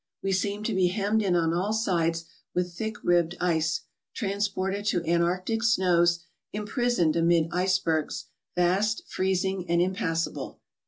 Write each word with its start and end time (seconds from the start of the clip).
We 0.23 0.31
seemed 0.31 0.65
to 0.65 0.73
be 0.73 0.87
hemmed 0.87 1.21
in 1.21 1.35
on 1.35 1.53
all 1.53 1.73
sides 1.73 2.25
with 2.55 2.73
thick 2.73 2.95
ribbed 3.03 3.37
ice, 3.39 3.81
transported 4.15 4.83
to 4.87 5.05
antarctic 5.05 5.61
snows, 5.61 6.21
imprisoned 6.51 7.15
amid 7.15 7.49
icebergs, 7.51 8.25
vast, 8.55 9.03
freezing, 9.05 9.69
and 9.69 9.79
impassable. 9.79 10.59